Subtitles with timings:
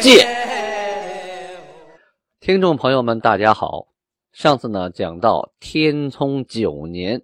[0.00, 0.26] 鉴》。
[2.40, 3.88] 听众朋友们，大家好。
[4.32, 7.22] 上次呢讲到天聪九年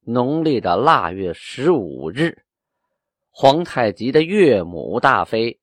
[0.00, 2.44] 农历的腊月十五日，
[3.30, 5.60] 皇太极的岳母大妃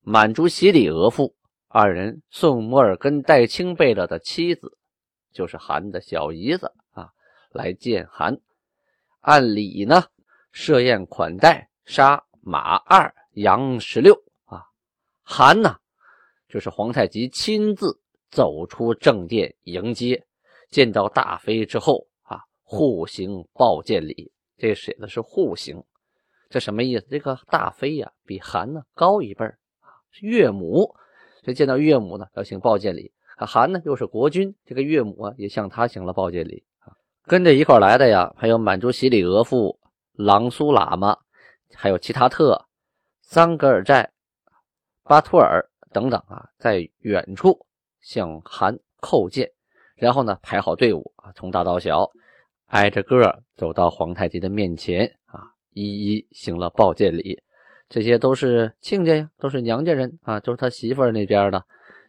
[0.00, 1.34] 满族喜里额驸
[1.68, 4.78] 二人送摩尔根戴清贝勒的妻子，
[5.32, 7.10] 就是韩的小姨子啊，
[7.50, 8.38] 来见韩。
[9.20, 10.04] 按理呢
[10.52, 14.22] 设宴款待，杀马二，羊十六
[15.22, 15.76] 韩呢。
[16.48, 17.98] 就是皇太极亲自
[18.30, 20.22] 走出正殿迎接，
[20.68, 24.30] 见到大妃之后啊，互行抱见礼。
[24.58, 25.82] 这写的是互行，
[26.50, 27.06] 这什么意思？
[27.08, 30.94] 这个大妃呀，比韩呢高一辈啊，岳母，
[31.42, 33.10] 所以见到岳母呢要行抱见礼。
[33.38, 36.62] 韩呢又是国君，这个岳母啊也向他行了抱见礼。
[37.24, 39.78] 跟着一块来的呀，还有满族喜里额驸
[40.12, 41.16] 郎苏喇嘛，
[41.74, 42.66] 还有其他特
[43.22, 44.12] 桑格尔寨
[45.04, 45.68] 巴图尔。
[45.94, 47.66] 等等啊，在远处
[48.00, 49.46] 向韩叩见，
[49.94, 52.10] 然后呢排好队伍啊，从大到小
[52.68, 57.38] 挨着个走到皇太极的面前啊，一一行了抱见礼。
[57.90, 61.62] 这些都是亲家呀，都是娘家人啊，都是他媳妇儿那边的，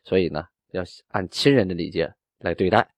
[0.06, 2.90] 所以呢要按亲人的礼节来对待。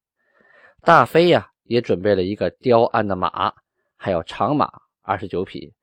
[0.83, 3.51] 大妃呀也准备了一个雕鞍的马，
[3.97, 5.73] 还有长马二十九匹，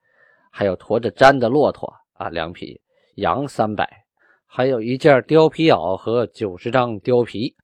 [0.49, 2.79] 还有驮着毡的骆驼啊两匹，
[3.15, 4.02] 羊三百。
[4.55, 7.55] 还有一件貂皮袄和九十张貂皮，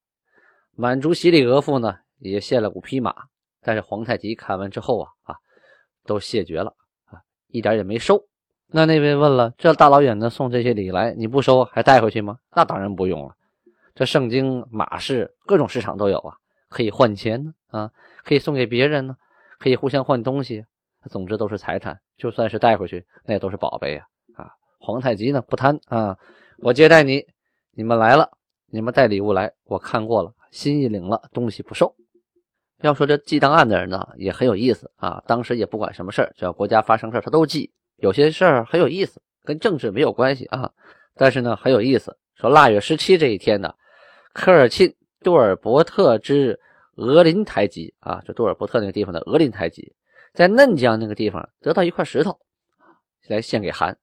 [0.76, 3.14] 满族喜里额驸呢也献了五匹马，
[3.62, 5.36] 但是皇太极看完之后啊啊，
[6.08, 6.74] 都谢绝了
[7.06, 8.26] 啊，一点也没收。
[8.66, 12.40] 那那位问了，这大老远的送这些礼来，你不收还带回去吗？
[12.56, 13.36] 那当然不用了。
[13.94, 16.38] 这圣经马市各种市场都有啊，
[16.70, 17.92] 可以换钱呢啊，
[18.24, 19.16] 可以送给别人呢，
[19.60, 20.66] 可以互相换东西。
[21.08, 24.50] 总之都是财产，就算是带回去，那也都是宝贝呀啊。
[24.80, 26.18] 皇太极呢不贪啊。
[26.62, 27.26] 我接待你，
[27.72, 28.30] 你们来了，
[28.68, 31.96] 你们带礼物来，我看过了，心意领了，东西不收。
[32.82, 35.24] 要说这记档案的人呢，也很有意思啊。
[35.26, 37.72] 当时也不管什么事儿，只要国家发生事儿，他都记。
[37.98, 40.70] 有些事儿很有意思，跟政治没有关系啊，
[41.16, 42.18] 但是呢很有意思。
[42.36, 43.74] 说腊月十七这一天呢，
[44.34, 46.60] 科尔沁杜尔伯特之
[46.96, 49.94] 额林台吉啊，就杜尔伯特那个地方的额林台吉，
[50.34, 52.38] 在嫩江那个地方得到一块石头，
[53.28, 53.98] 来献给韩。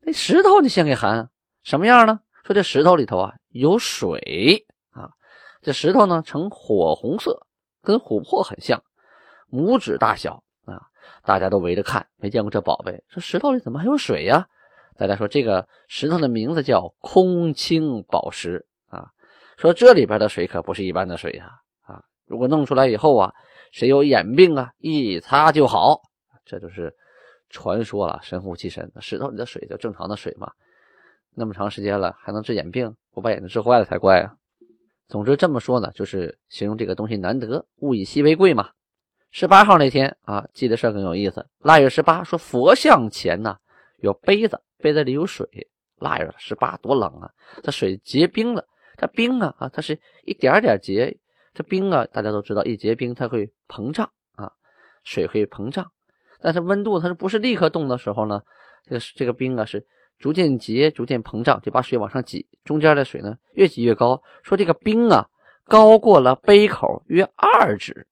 [0.00, 1.28] 那石头你献给韩？
[1.62, 2.20] 什么样呢？
[2.44, 5.10] 说这石头里头啊有水啊，
[5.60, 7.46] 这石头呢呈火红色，
[7.82, 8.82] 跟琥珀很像，
[9.50, 10.82] 拇指大小啊，
[11.22, 13.04] 大家都围着看，没见过这宝贝。
[13.08, 14.46] 说石头里怎么还有水呀？
[14.96, 19.08] 大家说这个石头的名字叫空清宝石啊。
[19.56, 22.02] 说这里边的水可不是一般的水呀啊！
[22.26, 23.32] 如果弄出来以后啊，
[23.70, 26.02] 谁有眼病啊，一擦就好。
[26.44, 26.92] 这就是
[27.50, 28.90] 传说了，神乎其神。
[29.00, 30.50] 石头里的水就正常的水嘛。
[31.34, 32.94] 那么长时间了，还能治眼病？
[33.10, 34.34] 不把眼睛治坏了才怪啊！
[35.08, 38.70] 总之这么说呢，就是形容这个东西难得，物以稀为贵嘛。
[39.30, 41.46] 十八号那天啊，记得事更有意思。
[41.58, 43.56] 腊月十八，说佛像前呢
[43.98, 45.46] 有杯子，杯子里有水。
[45.96, 47.30] 腊月十八多冷啊，
[47.62, 48.64] 这水结冰了。
[48.96, 51.18] 它冰啊啊，它是一点点结。
[51.54, 54.50] 这冰啊，大家都知道，一结冰它会膨胀啊，
[55.04, 55.90] 水会膨胀。
[56.40, 58.42] 但是温度它是不是立刻冻的时候呢？
[58.84, 59.86] 这个这个冰啊是。
[60.22, 62.46] 逐渐结，逐渐膨胀，就把水往上挤。
[62.62, 64.22] 中间的水呢，越挤越高。
[64.44, 65.26] 说这个冰啊，
[65.64, 68.06] 高过了杯口约二指，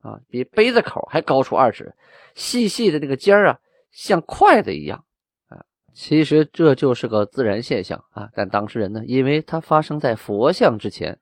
[0.00, 1.94] 啊，比杯子口还高出二指。
[2.34, 3.58] 细细的那个尖儿啊，
[3.90, 5.04] 像筷子一样
[5.48, 5.62] 啊。
[5.92, 8.30] 其实这就是个自然现象啊。
[8.34, 11.18] 但当事人呢，因为它发生在佛像之前，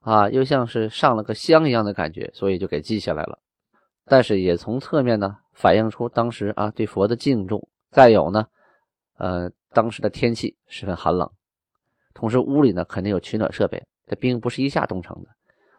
[0.00, 3.38] 啊，又像是上了个香一样的感觉，所以就给记下来了。
[4.04, 7.68] 但是也从侧面呢，反映出当时啊对佛的敬重。
[7.92, 8.48] 再有呢，
[9.18, 9.52] 呃。
[9.76, 11.30] 当时的天气十分寒冷，
[12.14, 13.86] 同时屋里呢肯定有取暖设备。
[14.06, 15.28] 这冰不是一下冻成的，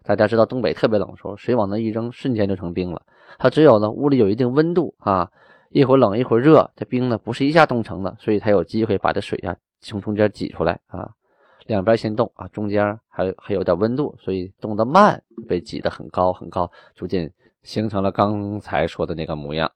[0.03, 3.01] 大家知道东北特别冷的时候，水往那一扔，瞬间就成冰了。
[3.39, 5.31] 它只有呢屋里有一定温度啊，
[5.71, 11.09] 一会儿冷一会儿热，这冰呢不是一下冻成的，所以才有机会把这水啊从中间挤出来啊。
[11.65, 17.33] 两边先冻啊，中间还还有点温度，所以冻得慢，被挤得很高很高，逐渐
[17.63, 19.71] 形成了刚才说的那个模样。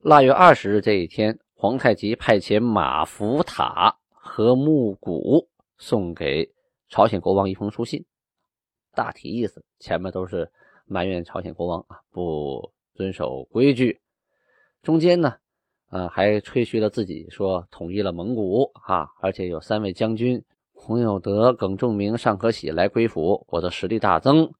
[0.00, 1.38] 腊月二十日这一天。
[1.62, 5.48] 皇太极派遣马福塔和木谷
[5.78, 6.50] 送给
[6.88, 8.04] 朝鲜国王一封书信，
[8.92, 10.50] 大体意思前面都是
[10.86, 14.00] 埋怨朝鲜国王啊不遵守规矩，
[14.82, 15.36] 中间呢，
[15.88, 24.52] 呃还吹嘘了自己说统一了蒙古啊，而且有三位将军洪有德、耿仲明、尚可喜来归附，我的实力大增。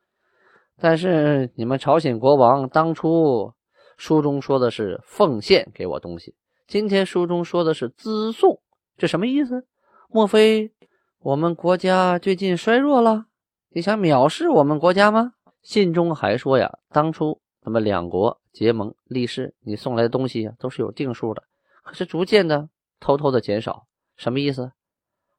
[0.78, 3.52] 但是你们朝鲜国王当初
[3.96, 6.36] 书中说的是奉献给我东西，
[6.72, 8.62] 今天书中说的是资送，
[8.96, 9.66] 这什么意思？
[10.08, 10.72] 莫非
[11.18, 13.26] 我们国家最近衰弱了？
[13.68, 15.34] 你想藐视我们国家吗？
[15.60, 21.42] 信中还说呀，当初咱们两国结盟立誓，你送来的东西都是有定数的，
[21.82, 23.86] 可是逐渐的偷偷的减少，
[24.16, 24.72] 什么意思？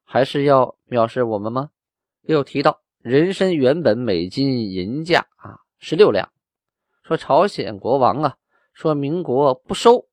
[0.04, 1.70] 还是要藐视我们吗？
[2.22, 2.80] 又提到。
[3.00, 6.30] 人参原本每斤银价啊十六两，
[7.02, 8.36] 说朝鲜国王啊
[8.72, 10.06] 说民国不收，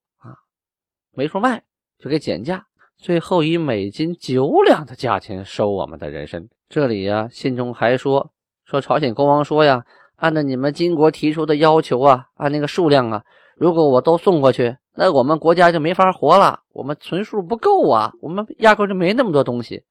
[1.13, 1.63] 没处卖
[1.99, 2.65] 就给减价，
[2.97, 6.47] 最后以每斤九两的价钱收我们的人参。
[6.69, 8.31] 这里呀信中还说
[8.63, 9.85] 说朝鲜国王说呀，
[10.15, 13.23] 按照你们金国提出的要求啊，按那个数量啊，
[13.55, 19.83] 如果我都送过去，那我们国家就没法活了，我们存数不够啊，我们压根就没那么多东西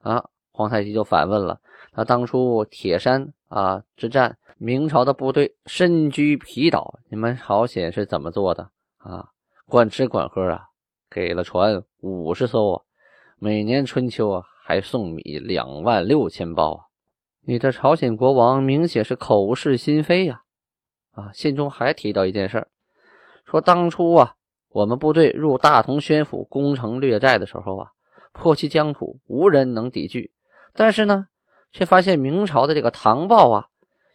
[0.00, 0.24] 啊。
[0.50, 1.60] 皇太极就反问了。
[1.94, 9.28] 那当初铁山啊之战，明朝的部队身居皮岛，你们朝鲜是怎么做的啊？
[9.68, 10.68] 管吃管喝啊，
[11.10, 12.82] 给了船五十艘啊，
[13.38, 16.84] 每年春秋啊还送米两万六千包啊！
[17.42, 20.42] 你这朝鲜国王明显是口是心非呀！
[21.12, 22.66] 啊，信中还提到一件事
[23.44, 24.34] 说当初啊，
[24.70, 27.90] 我们部队入大同宣府攻城略寨的时候啊，
[28.32, 30.32] 破其疆土，无人能抵拒，
[30.74, 31.28] 但是呢。
[31.70, 33.66] 却发现明朝的这个唐报啊，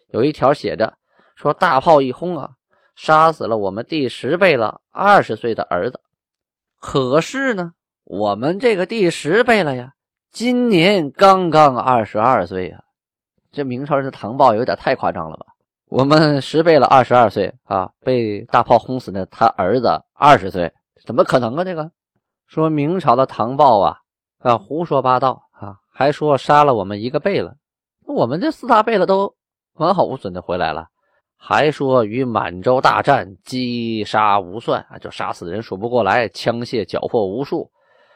[0.09, 0.97] 有一条写着
[1.35, 2.55] 说：“大炮一轰啊，
[2.95, 5.99] 杀死了我们第十贝勒二十岁的儿子。”
[6.79, 7.73] 可是呢，
[8.03, 9.93] 我们这个第十贝勒呀，
[10.31, 12.83] 今年刚刚二十二岁呀。
[13.51, 15.45] 这明朝人的唐报有点太夸张了吧？
[15.89, 20.73] 我们十贝勒二十二岁啊，被大炮轰死的他儿子二十岁，
[21.05, 21.63] 怎么可能啊？
[21.63, 21.91] 这个
[22.47, 23.97] 说明朝的唐报啊
[24.39, 25.77] 啊，胡说八道啊。
[25.89, 27.55] 还说杀了我们一个贝勒，
[28.07, 29.35] 我们这四大贝勒都
[29.73, 30.87] 完好无损的回来了。
[31.45, 37.69] 还说与满洲大战击杀无算啊，就杀死的人数不过来，枪械缴获无数。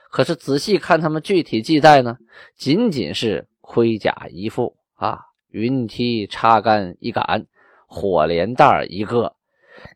[0.09, 2.15] 可是仔细看他们具体记载呢，
[2.55, 5.19] 仅仅是盔甲一副啊，
[5.49, 7.47] 云梯插杆一杆，
[7.85, 9.35] 火镰袋一个，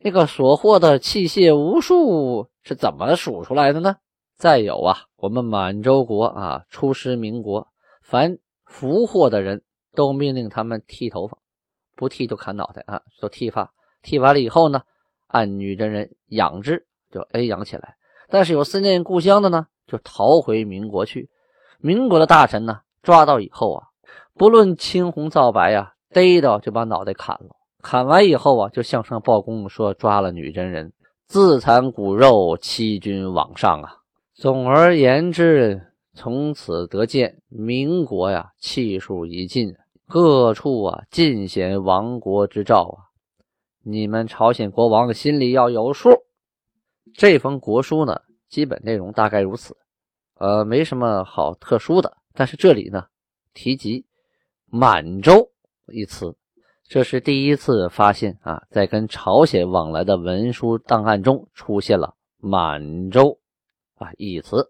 [0.02, 3.96] 那个所获的器械无数是怎么数出来的呢？
[4.36, 7.70] 再有啊，我们满洲国啊，出师民国。
[8.02, 9.64] 凡俘获的人
[9.96, 11.38] 都命令他们剃头发，
[12.02, 13.00] 不剃就砍脑袋啊！
[13.20, 13.72] 说剃发，
[14.02, 14.82] 剃完了以后呢，
[15.28, 17.96] 按女真人养之，就哎养起来。
[18.28, 21.30] 但是有思念故乡的呢，就逃回民国去。
[21.78, 23.86] 民国的大臣呢，抓到以后啊，
[24.34, 27.56] 不论青红皂白呀，逮到就把脑袋砍了。
[27.84, 30.92] 砍完以后啊，就向上报功，说抓了女真人，
[31.28, 33.98] 自残骨肉，欺君罔上啊！
[34.34, 35.80] 总而言之。
[36.14, 39.76] 从此得见，民国呀，气数已尽，
[40.12, 43.00] 各处啊尽显亡国之兆啊！
[43.82, 46.10] 你们朝鲜国王心里要有数。
[47.14, 48.20] 这封国书呢，
[48.50, 49.78] 基本内容大概如此，
[50.38, 52.18] 呃，没什么好特殊的。
[52.34, 53.06] 但是这里呢，
[53.54, 54.06] 提及
[54.66, 55.50] 满洲
[55.88, 56.36] 一词，
[56.90, 63.40] 这是第一次发现啊，在跟朝鲜往来的文书档案中出现了满洲
[63.96, 64.70] 啊一词。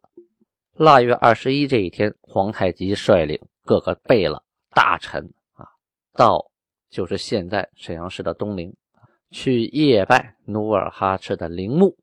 [0.75, 5.67] 腊月二十一这一天，皇太极率领各个贝勒大臣啊，
[6.13, 6.49] 到
[6.89, 8.75] 就是现在沈阳市的东陵，
[9.29, 11.95] 去夜拜努尔哈赤的陵墓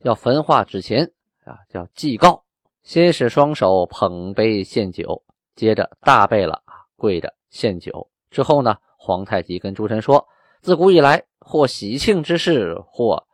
[0.00, 1.12] 要焚化纸钱
[1.44, 2.44] 啊，叫祭告。
[2.82, 5.24] 先是双手捧杯献酒，
[5.56, 8.08] 接着大贝勒啊跪着献酒。
[8.30, 10.28] 之后呢，皇太极跟诸臣说：
[10.60, 13.26] 自古以来，或喜庆之事，或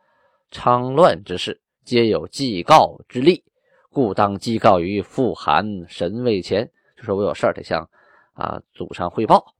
[0.49, 3.43] 昌乱之事，皆有祭告之例。
[3.91, 7.87] 故当祭告于父韩神位前，就说我有事儿得向
[8.33, 9.55] 啊祖上汇报。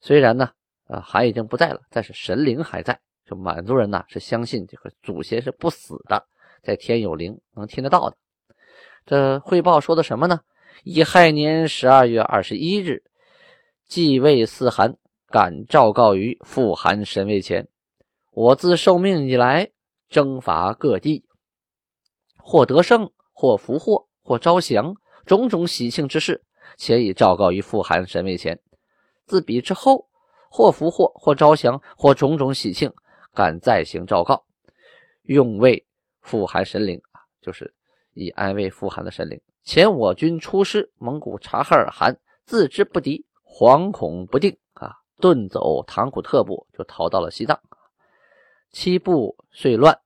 [0.00, 0.50] 虽然呢，
[0.86, 3.00] 啊韩已经不在了，但是神灵还在。
[3.24, 6.26] 就满族人呢是相信这个祖先是不死的，
[6.62, 8.16] 在天有灵，能听得到的。
[9.04, 10.40] 这汇报说的什么呢？
[10.84, 13.02] 乙亥年十二月二十一日，
[13.86, 14.96] 继位四韩
[15.28, 17.68] 敢诏告于父韩神位前：
[18.30, 19.70] 我自受命以来，
[20.08, 21.24] 征伐各地，
[22.38, 23.10] 或得胜。
[23.38, 24.94] 或俘获，或招降，
[25.26, 26.42] 种种喜庆之事，
[26.76, 28.58] 且已昭告于父韩神位前。
[29.24, 30.08] 自彼之后，
[30.48, 32.92] 或俘获，或招降，或种种喜庆，
[33.34, 34.44] 敢再行昭告，
[35.22, 35.84] 用为
[36.20, 37.74] 父韩神灵啊，就是
[38.14, 47.60] 以安慰父韩的神灵，前我军出师，蒙古察哈尔汗自知不敌，惶恐不定啊，遁走唐古特部，就逃到了西藏。
[48.70, 49.98] 七部遂乱，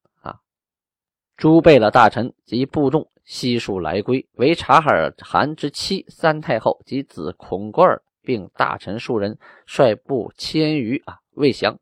[1.41, 11.79] 诸贝勒大臣及部众悉数来归，为察哈尔汗之妻三太后及子孔格尔，并大臣数人率部千余啊，未降。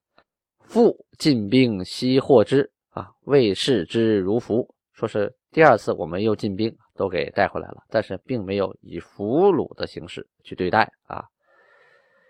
[0.60, 4.72] 复进兵西获之啊，未视之如俘。
[4.92, 11.24] 说是第二次我们又进兵，都给带回来了，但是并没有以俘虏的形式去对待啊。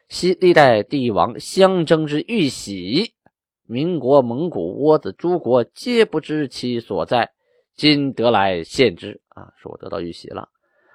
[0.08, 3.12] 西历代帝王相争之玉玺，
[3.70, 7.32] 民国、蒙古、倭子诸国皆不知其所在，
[7.74, 9.52] 今得来献之啊！
[9.58, 10.48] 说我得到玉玺了。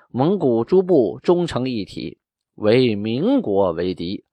[0.09, 2.17] 蒙古诸部终成一体，
[2.55, 4.25] 为民国为敌，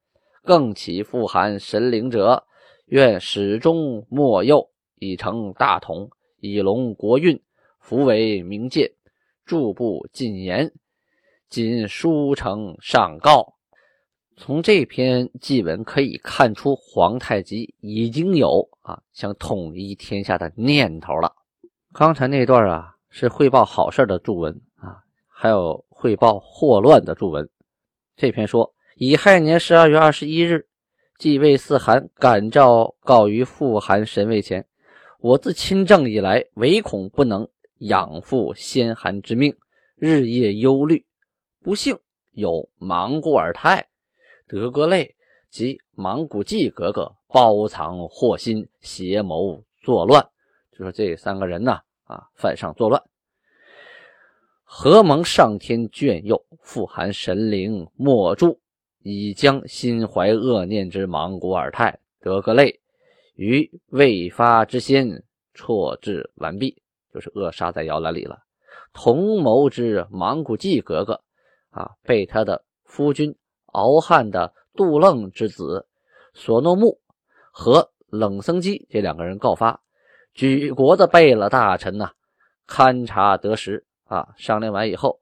[0.42, 2.46] 更起复韩神灵者。
[2.86, 6.08] 愿始终莫右，以成大统，
[6.40, 7.38] 以隆国运，
[7.78, 8.94] 福为明界，
[9.44, 10.72] 诸部进言，
[11.50, 13.58] 谨书呈上告。
[14.42, 21.30] 从这篇祭文可以看出，皇太极已经有啊想统一天下的念头了。
[21.92, 27.46] 刚才那段啊是汇报好事的祝文啊，还有汇报祸乱的祝文。
[28.16, 30.66] 这篇说乙亥年十二月二十一日。
[31.18, 34.66] 继位四韩感诏告于父韩神位前，
[35.18, 37.46] 我自亲政以来，唯恐不能
[37.80, 39.54] 养父先韩之命，
[39.96, 41.04] 日夜忧虑。
[41.62, 41.98] 不幸
[42.32, 43.86] 有莽古尔泰、
[44.50, 45.14] 德格类
[45.48, 50.28] 及莽古季格格包藏祸心，邪谋作乱。
[50.72, 53.00] 就说这三个人呢，啊，犯上作乱。
[54.64, 58.58] 何蒙上天眷佑，富含神灵莫助。
[59.02, 62.80] 已将心怀恶念之莽古尔泰、德格类
[63.34, 65.22] 于未发之先
[65.54, 66.82] 错置完毕，
[67.14, 68.40] 就是扼杀在摇篮里了。
[68.92, 71.22] 同谋之莽古季格格
[71.70, 73.34] 啊，被他的夫君
[73.72, 75.86] 敖汉的杜楞之子
[76.34, 76.98] 索诺木
[77.50, 79.80] 和冷僧基这两个人告发，
[80.34, 82.10] 举国的贝勒大臣呐，
[82.66, 85.18] 勘察得实啊，商量完以后，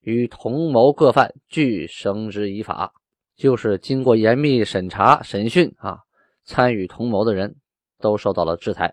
[0.00, 2.92] 与同谋各犯俱绳之以法。
[3.36, 6.00] 就是经过严密审查、审讯啊，
[6.44, 7.54] 参与同谋的人
[8.00, 8.92] 都受到了制裁。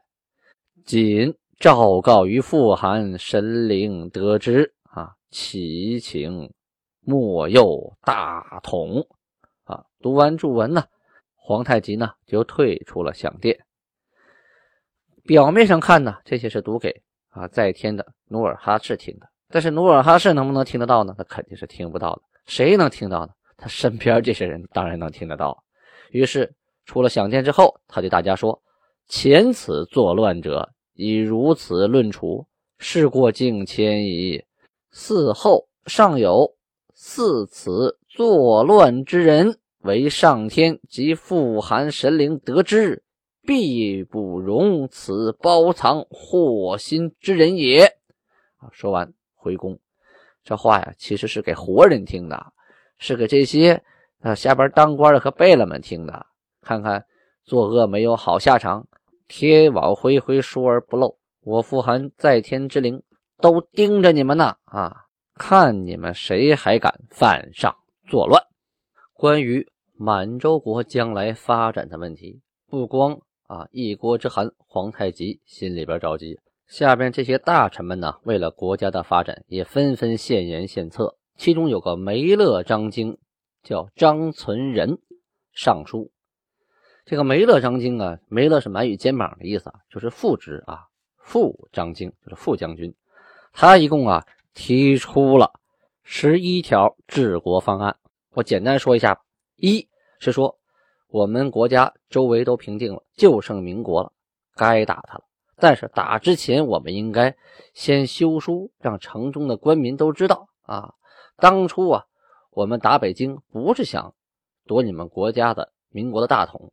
[0.85, 6.53] 仅昭告于父韩神灵得知啊，祈请
[7.05, 9.07] 莫佑大统
[9.63, 9.85] 啊。
[10.01, 10.83] 读完祝文呢，
[11.35, 13.57] 皇太极呢就退出了享殿。
[15.23, 21.15] 表面上看呢，这些是读给啊在天的努尔哈赤听的，但是努尔哈赤能不能听得到呢？
[21.17, 22.21] 他肯定是听不到的。
[22.45, 23.33] 谁能听到呢？
[23.57, 25.63] 他身边这些人当然能听得到，
[26.11, 26.53] 于是
[26.85, 28.61] 出了享殿之后，他对大家说
[29.07, 32.45] ：“前此作乱者已如此论处，
[32.77, 34.43] 事过境迁矣。
[34.93, 36.54] 嗣后尚有
[37.07, 43.03] 似此作乱之人，为上天及富含神灵得知，
[43.43, 47.87] 必不容此包藏祸心之人也。”，
[48.73, 49.79] 说完回宫，
[50.43, 52.47] 这话呀，其实是给活人听的。
[52.97, 53.83] 是给这些
[54.21, 56.25] 啊下边当官的和贝勒们听的，
[56.59, 57.05] 看看
[57.43, 58.87] 作恶没有好下场，
[59.27, 61.15] 天网恢恢，疏而不漏。
[61.41, 63.03] 我父韩在天之灵
[63.37, 65.04] 都盯着你们呢啊，
[65.35, 67.75] 看你们谁还敢犯上
[68.07, 68.41] 作乱。
[69.13, 81.17] 关于满洲国将来发展的问题，不光啊一国之寒皇太极心里边着急，下边这些大臣们呢，为了国家的发展，也纷纷献言献策。
[81.37, 83.17] 其中有个梅勒章京，
[83.61, 84.97] 叫张存仁
[85.51, 86.11] 尚书。
[87.05, 90.85] 这个梅勒章京啊，梅勒是满语肩膀的意思啊，就是副职啊，
[91.17, 92.95] 副章京就是副将军。
[93.51, 94.25] 他一共啊
[94.55, 95.51] 提出了
[96.01, 97.97] 十一条治国方案，
[98.31, 99.21] 我简单说一下。
[99.57, 100.57] 一是说，
[101.09, 104.11] 我们国家周围都平定了，就剩民国了，
[104.55, 105.25] 该打他了。
[105.57, 107.35] 但是打之前，我们应该
[107.73, 110.93] 先修书，让城中的官民都知道啊。
[111.37, 112.05] 当初啊，
[112.49, 114.13] 我们打北京不是想
[114.65, 116.71] 夺你们国家的民国的大统，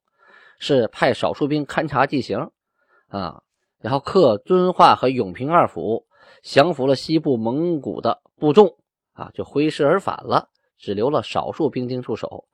[0.59, 2.51] 是派少数兵勘察地形
[3.09, 3.43] 啊，
[3.81, 6.07] 然后克遵化和永平二府，
[6.43, 8.77] 降服了西部蒙古的部众
[9.13, 12.47] 啊，就挥师而返了，只留了少数兵丁驻守。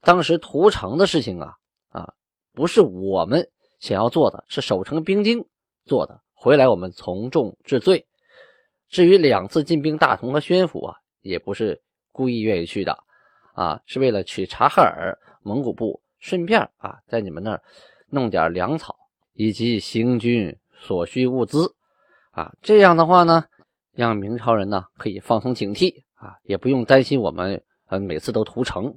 [0.00, 1.54] 当时屠城的事情啊
[1.90, 2.14] 啊，
[2.52, 5.46] 不是我们想要做的，是守城兵丁
[5.84, 6.20] 做的。
[6.32, 8.06] 回来我们从重治罪。
[8.88, 10.96] 至于两次进兵大同和宣府啊。
[11.22, 12.96] 也不是故意愿意去的，
[13.54, 17.60] 啊，是为了去察哈尔蒙古部，顺便啊，在你们那儿
[18.10, 18.94] 弄点粮草
[19.32, 21.74] 以及行军所需物资，
[22.36, 23.46] 啊，这样的话呢，
[23.92, 28.94] 让明朝人呢可以放松警惕啊，也不用担心我们呃每次都屠城。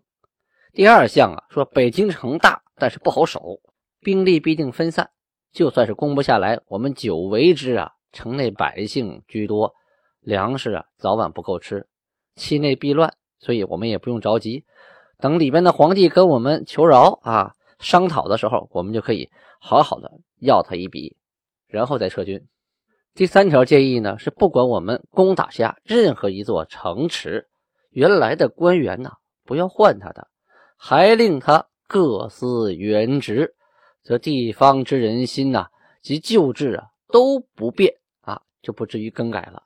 [0.73, 3.61] 第二项啊，说北京城大，但是不好守，
[4.01, 5.09] 兵力必定分散，
[5.53, 9.73] 就算是攻不下来，我们久围之啊，城内百姓居多，
[10.19, 11.87] 粮食啊早晚不够吃，
[12.35, 14.65] 期内必乱，所以我们也不用着急，
[15.17, 19.29] 等里边的皇帝跟我们求饶啊，商讨的时候，我们就可以
[19.61, 21.15] 好好的要他一笔，
[21.69, 22.45] 然后再撤军。
[23.19, 27.49] 第三条建议呢，是不管我们攻打下任何一座城池，
[27.89, 29.11] 原来的官员呢，
[29.43, 30.29] 不要换他的。
[30.77, 33.55] 还令他各司原职，
[34.01, 35.67] 则地方之人心呐
[36.01, 39.63] 及旧制啊都不变啊，就不至于更改了。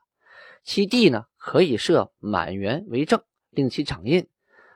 [0.64, 4.26] 其地呢可以设满员为政，令其掌印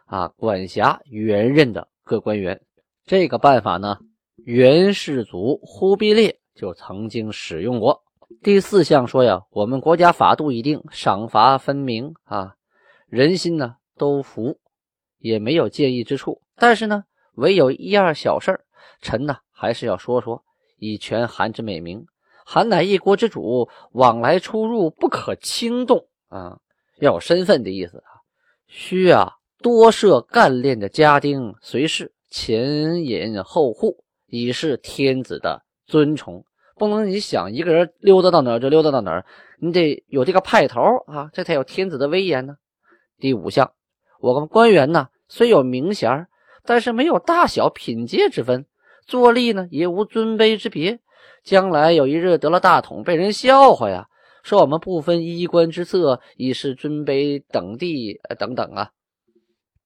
[0.04, 2.62] 啊，管辖原任的各官员。
[3.06, 3.98] 这个办法呢，
[4.36, 8.04] 元世祖忽必烈就曾经使用过。
[8.42, 12.54] 第四项说呀，我们国家法度已定，赏罚分明啊，
[13.08, 14.58] 人心呢都服。
[15.18, 17.02] 也没有介意之处，但是呢，
[17.34, 18.64] 唯有一二小事儿
[19.02, 20.44] 臣呢还是要说说，
[20.76, 22.06] 以全韩之美名。
[22.46, 26.60] 韩乃一国之主，往来出入不可轻动啊，
[27.00, 28.22] 要有身份的意思啊。
[28.68, 36.44] 需啊多设干练的家丁随侍，前引后护，以示天子的尊崇。
[36.78, 39.26] 不能你想一个人溜达到哪儿就溜达到哪儿，
[39.58, 42.56] 你得有这个派头啊，这才有天子的威严呢。
[43.18, 43.72] 第五项。
[44.20, 46.26] 我们官员呢，虽有名衔，
[46.64, 48.66] 但是没有大小品阶之分，
[49.06, 50.98] 坐立呢也无尊卑之别。
[51.44, 54.08] 将来有一日得了大统，被人笑话呀，
[54.42, 58.90] 说我们不分衣冠之色，以示尊卑等地呃等等啊。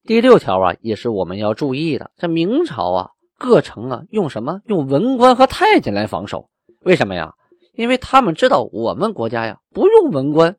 [0.04, 2.10] 第六条啊，也是我们要注意的。
[2.16, 4.60] 这明朝啊，各城啊用什么？
[4.64, 6.48] 用文官和太监来防守。
[6.84, 7.34] 为什么呀？
[7.74, 10.56] 因为他们知道我们国家呀不用文官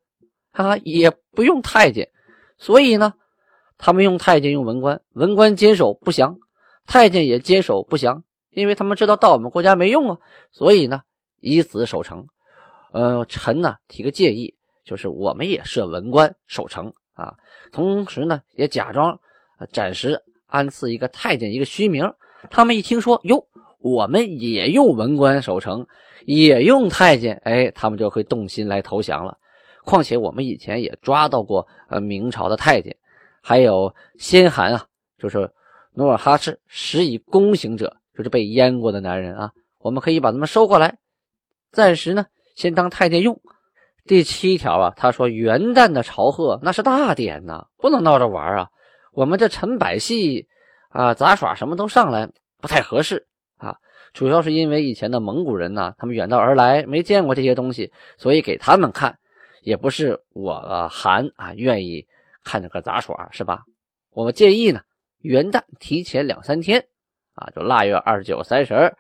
[0.51, 2.09] 啊，也不用太监，
[2.57, 3.13] 所以呢。
[3.75, 6.37] 他们用太监用文官，文官坚守不降，
[6.85, 10.17] 太监也坚守不降，因为他们知道到我们国家没用啊，
[10.51, 11.01] 所以呢
[11.41, 12.27] 以此守城。
[12.93, 14.55] 呃，臣呢提个建议，
[14.85, 17.35] 就是我们也设文官守城啊，
[17.73, 19.19] 同时呢也假装
[19.73, 22.13] 暂时安赐一个太监一个虚名。
[22.49, 23.45] 他们一听说哟，
[23.83, 25.85] 我们也用文官守城，
[26.25, 29.37] 也用太监，哎，他们就会动心来投降了。
[29.83, 32.95] 况且我们以前也抓到过呃明朝的太监。
[33.41, 34.85] 还有先汗啊，
[35.17, 35.51] 就是
[35.95, 40.97] 努尔哈赤施以宫刑者，就是被阉过的男人啊，我们可以把他们收过来，
[41.73, 43.37] 暂时呢先当太监用。
[44.05, 48.69] 第七条啊，他说元旦的朝贺那是大典呐，不能闹着玩啊。
[49.11, 50.47] 我们这陈百戏
[50.87, 52.29] 啊、杂耍什么都上来，
[52.61, 53.27] 不太合适。
[54.13, 59.17] 主要是因为以前的蒙古人呢，他们远道而来，没见过这些东西，所以给他们看，
[59.61, 62.07] 也不是我韩啊愿意。
[62.45, 63.63] 看这个杂耍是吧？
[64.11, 64.81] 我们建议呢，
[65.21, 66.85] 元旦提前两三天
[67.35, 68.93] 啊，就腊月二十九、三十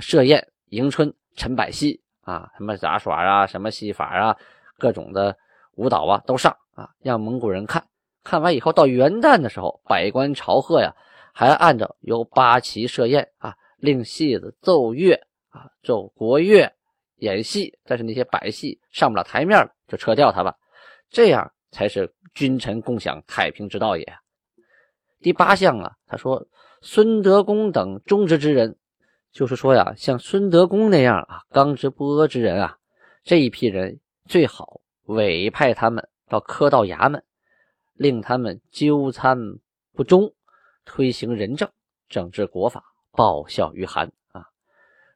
[0.00, 4.36] 设宴迎春，陈百戏啊，什么杂耍啊，什么戏法啊，
[4.76, 5.36] 各种的
[5.76, 7.84] 舞蹈啊都上啊，让蒙古人看
[8.24, 10.92] 看完以后，到元旦的时候，百官朝贺呀，
[11.32, 15.14] 还按照由八旗设宴啊，令戏子奏乐
[15.50, 16.72] 啊，奏国乐，
[17.16, 17.78] 演戏。
[17.84, 20.56] 但是那些百戏上不了台面了，就撤掉它吧，
[21.10, 21.50] 这样。
[21.74, 24.06] 才是君臣共享太平之道也。
[25.18, 26.46] 第八项啊，他说
[26.82, 28.78] 孙德公等忠直之人，
[29.32, 32.78] 就是说呀，像孙德公那样啊刚直不阿之人啊，
[33.24, 37.24] 这一批人最好委派他们到科道衙门，
[37.94, 39.36] 令他们纠参
[39.94, 40.32] 不忠，
[40.84, 41.68] 推行仁政，
[42.08, 42.84] 整治国法，
[43.16, 44.46] 报效于韩啊。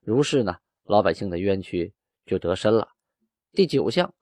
[0.03, 1.93] 如是呢，老百姓的冤屈
[2.25, 2.89] 就得深了。
[3.53, 4.15] 第九项。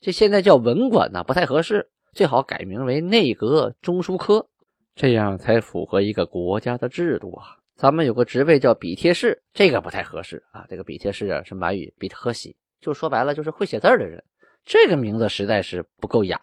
[0.00, 4.46] 这现在叫文官呢，不太合适，最好改名为内阁中书科，
[4.94, 7.56] 这样才符合一个国家的制度啊。
[7.74, 10.66] 咱们有个职位叫笔帖式，这个不太合适啊。
[10.68, 14.22] 这个笔帖式啊是满语“比特喜”，就说白了就是会写字的人，
[14.66, 16.38] 这个名字实在是不够雅，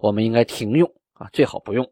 [0.00, 1.88] 我们应该停用啊，最好不用，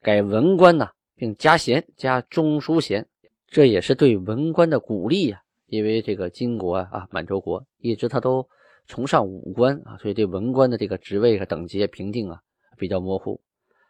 [0.00, 3.08] 改文官呢，并加衔加中书衔，
[3.48, 5.40] 这也是对文官的鼓励呀。
[5.66, 8.48] 因为这个金国啊，满洲国一直他都。
[8.86, 12.38] 崇尚武官啊，所以对文官的这个职位和等级评定啊
[12.76, 13.40] 比较模糊。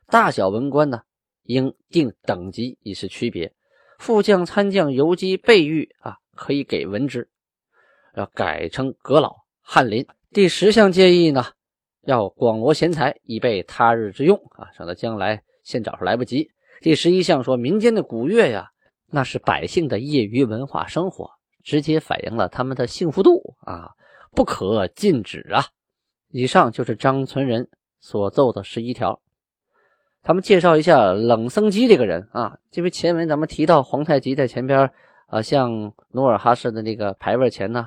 [0.07, 1.03] 大小文官呢，
[1.43, 3.53] 应定等级以示区别。
[3.99, 7.29] 副将、参将、游击、备御啊，可以给文职，
[8.15, 10.07] 要改称阁老、翰林。
[10.31, 11.45] 第十项建议呢，
[12.03, 16.53] 要广罗贤才，以备他日之用啊，省得将来现找出来不及。
[16.81, 18.71] 第十一项说，民间的古乐呀，
[19.11, 21.31] 那是百姓的业余文化生活，
[21.63, 23.91] 直接反映了他们的幸福度啊。
[24.37, 25.65] 不可禁止啊！
[26.33, 27.69] 以上就是张存仁
[28.01, 29.21] 所奏的十一条。
[30.25, 34.91] 咱们介绍一下冷僧机这个人啊，因为前文咱们提到皇太极在前边
[35.29, 37.87] 啊，向努尔哈赤的那个牌位前呢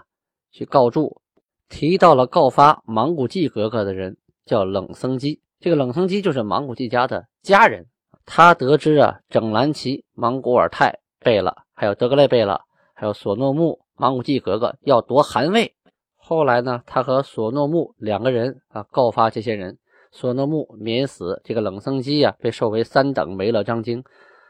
[0.51, 1.21] 去告注，
[1.67, 5.41] 提到了告发莽古济格格的人叫冷僧机。
[5.59, 7.85] 这个冷僧机就是莽古济家的家人。
[8.25, 12.57] 他得知啊，整兰旗、莽古尔泰贝勒，还有德格类贝勒，
[12.93, 15.75] 还有索诺木、莽古济格格要夺汗位。
[16.15, 19.77] 后来呢，他和索诺木两个人啊告发这些人。
[20.09, 24.01] 索诺木免死，这个冷僧基呀被授为三等维勒章京，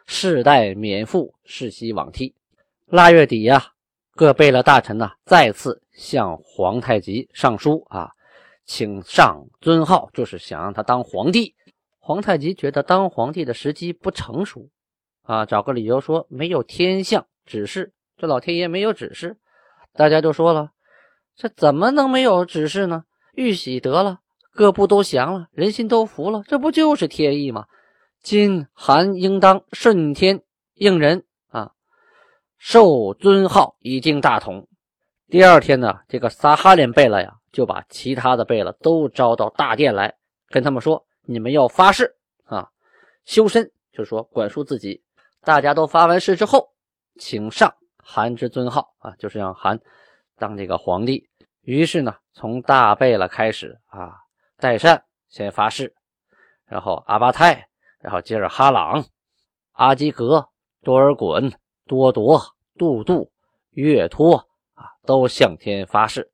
[0.05, 2.35] 世代免赋，世袭罔替。
[2.85, 3.59] 腊月底呀，
[4.13, 8.11] 各贝勒大臣呢再次向皇太极上书啊，
[8.65, 11.55] 请上尊号，就是想让他当皇帝。
[11.97, 14.69] 皇太极觉得当皇帝的时机不成熟
[15.27, 19.37] 啊，找个理由说没有天象指示，这老天爷没有指示。
[19.93, 20.71] 大家就说了，
[21.35, 23.03] 这怎么能没有指示呢？
[23.33, 24.21] 玉玺得了。
[24.53, 27.65] 各部都降了，人心都服了，这不就是天意吗？
[28.21, 30.41] 今韩应当顺天
[30.75, 31.73] 应人啊，
[32.57, 34.67] 受尊号以定大统。
[35.27, 40.15] 第二天呢，这个撒哈连贝勒呀，就把其他的贝勒都招到大殿来，
[40.47, 42.69] 跟他们说：“你们要发誓啊，
[43.25, 45.03] 修身，就是说管束自己。”
[45.47, 46.73] 大家都发完誓之后，
[47.17, 49.79] 请上韩之尊号啊，就是让韩
[50.36, 51.29] 当这个皇帝。
[51.62, 54.12] 于是呢，从大贝勒开始啊。
[54.57, 55.95] 代善先发誓，
[56.65, 59.05] 然后阿巴泰，然后接着哈朗、
[59.73, 60.49] 阿基格、
[60.81, 61.53] 多尔衮、
[61.86, 62.41] 多铎、
[62.75, 63.31] 杜杜、
[63.69, 66.29] 岳托啊，都向天发誓。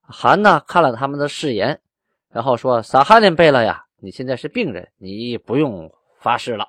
[0.00, 1.82] 韩呢看了他们的誓言，
[2.30, 6.68] 然后说：“撒哈林贝勒呀，你现在是病人，你不用发誓了。”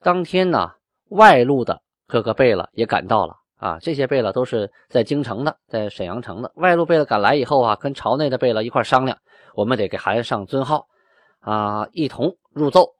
[0.00, 0.75] 当天呢，
[1.08, 6.52] 外路的各个贝勒也赶到了啊，这些贝勒都是在京城的，在沈阳城的。
[6.56, 9.16] 外路贝勒赶来以后啊，跟朝内的贝勒一块商量。
[9.54, 10.86] 我们得给韩上尊号，
[11.40, 12.90] 啊，一同入奏。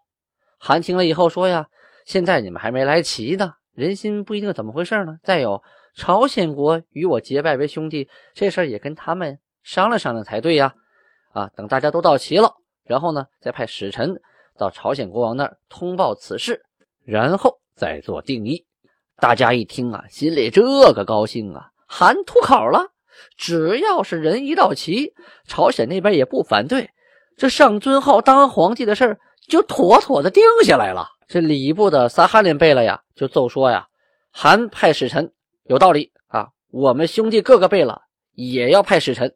[0.59, 1.67] 韩听了以后说呀
[2.07, 5.19] ：“现在你们还没来齐呢，人心不一定怎么回事呢。
[5.23, 5.63] 再有，
[5.95, 10.75] 朝鲜国与我结拜为兄弟，这事儿也跟他们商量商量才对呀。
[11.33, 14.19] 啊，等大家都到齐了，然后呢，再派使臣
[14.57, 16.63] 到朝鲜国王那儿通报此事，
[17.05, 18.65] 然后再做定义。
[19.19, 22.93] 大家一听啊，心里这个高兴啊，韩吐口了。”
[23.39, 25.15] 只要是人一到齐，
[25.47, 26.91] 朝鲜那边也不反对，
[27.39, 31.09] 这上尊号当皇帝的事就妥妥的定下来了。
[31.27, 33.89] 这礼部的撒哈林贝勒呀，就奏说呀，
[34.31, 35.33] 韩派使臣
[35.65, 39.35] 有道理啊，我们兄弟各个贝勒也要派使臣，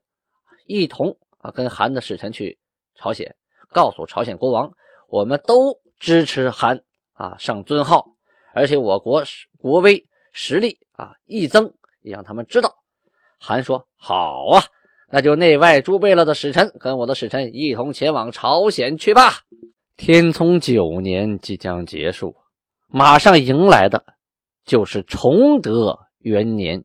[0.67, 2.59] 一同啊跟韩的使臣去
[2.95, 3.35] 朝鲜，
[3.73, 4.71] 告诉朝鲜国王，
[5.09, 6.83] 我们都支持韩
[7.15, 8.07] 啊上尊号，
[8.53, 9.23] 而且我国
[9.59, 12.75] 国威实力啊一增，让他们知道。
[13.39, 14.63] 韩说：“好啊，
[15.11, 19.41] 那就内外诸贝勒的使臣跟我的使臣一同前往朝鲜去吧。”
[19.97, 22.37] 天聪九年即将结束，
[22.89, 24.05] 马上迎来的
[24.65, 26.85] 就是崇德元年，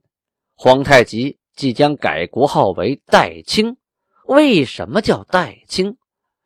[0.55, 3.77] 皇太极即将改国号为代清。
[4.27, 5.97] 为什么叫代清？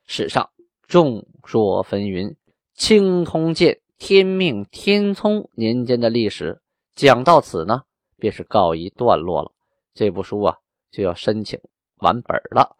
[0.05, 0.49] 史上
[0.87, 2.35] 众说纷纭。
[2.75, 6.61] 清通鉴天命天聪年间的历史
[6.95, 7.83] 讲到此呢，
[8.17, 9.51] 便是告一段落了。
[9.93, 10.55] 这部书啊
[10.89, 11.59] 就要申请
[11.97, 12.77] 完本了，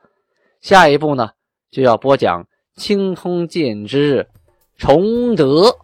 [0.61, 1.31] 下一步呢
[1.69, 4.27] 就要播讲清通鉴之
[4.77, 5.75] 崇德。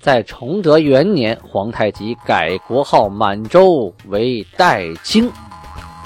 [0.00, 5.30] 在崇德元年，皇太极改国号满洲为代清。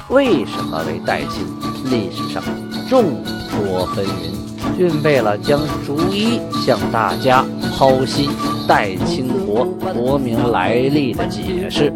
[0.09, 1.47] 为什么为代清？
[1.91, 2.43] 历史上
[2.89, 3.05] 众
[3.51, 4.33] 说纷纭。
[4.79, 7.45] 俊贝勒将逐一向大家
[7.77, 8.31] 剖析
[8.67, 11.93] 代清国国名来历的解释，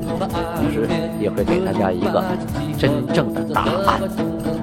[0.57, 0.87] 同时
[1.19, 2.23] 也会给大家一个
[2.79, 4.01] 真正的答案。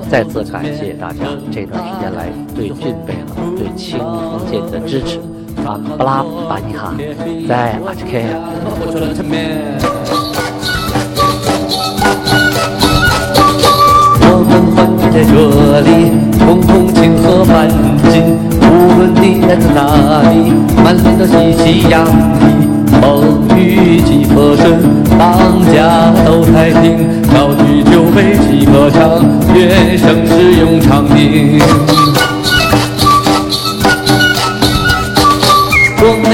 [0.10, 5.20] 再次感谢大家这段时间来对俊贝勒、对清风剑的支持。
[5.66, 6.94] 啊，布拉巴尼哈，
[7.50, 8.04] 在阿吉
[15.16, 16.12] 在这里，
[16.46, 17.70] 共同庆贺欢
[18.12, 18.38] 庆。
[18.60, 20.52] 无论你来自哪里，
[20.84, 22.68] 满脸都喜气洋溢。
[23.00, 24.78] 风雨几何顺，
[25.18, 27.24] 当家都太平。
[27.32, 29.24] 高举酒杯齐歌唱，
[29.56, 31.62] 愿盛世永长鸣。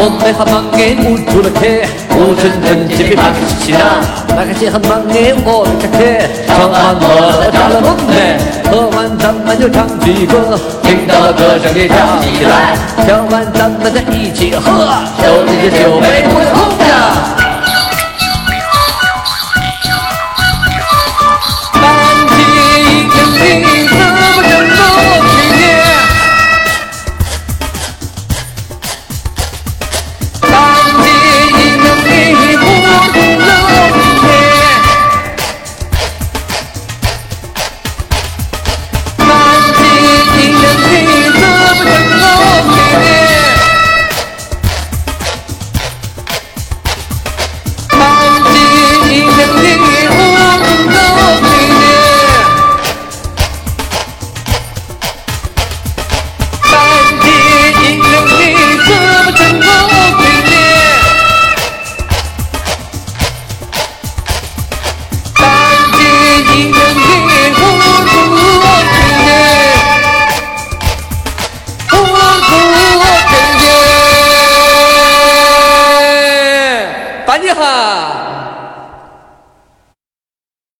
[0.00, 1.66] 我们还忙给捂住了客，
[2.14, 3.98] 不准人气比马克西亚。
[4.30, 5.98] 那个些很忙给我的客，
[6.46, 8.14] 唱完我加了梦呢。
[8.70, 12.78] 喝完咱们就唱起歌，听到了歌声也跳起来。
[13.04, 14.86] 跳完咱们再一起喝，
[15.18, 16.77] 手里的酒杯不要